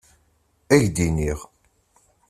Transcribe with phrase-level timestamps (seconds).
[0.75, 1.39] Ad k-d-iniɣ.